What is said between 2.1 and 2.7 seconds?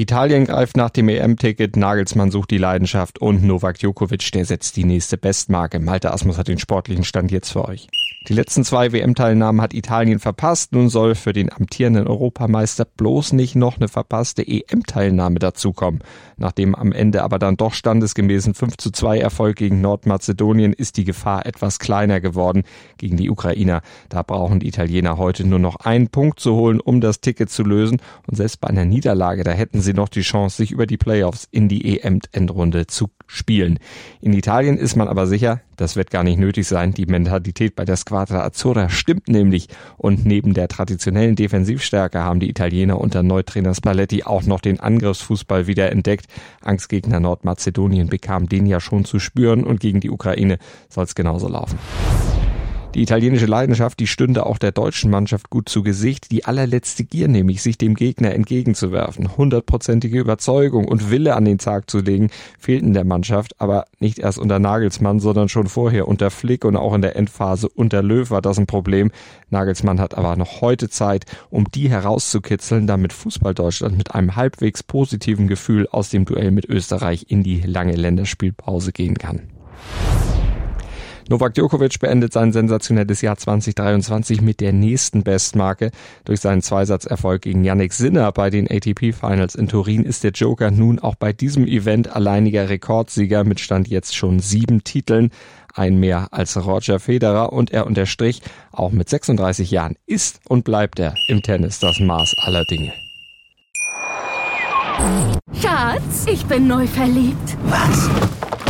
sucht die